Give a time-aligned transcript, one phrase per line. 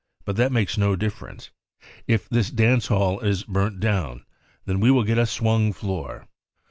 [0.25, 1.51] But that makes no difference.
[2.07, 4.23] If this dance hall is burnt down,
[4.65, 6.25] then we will get a swung I floor."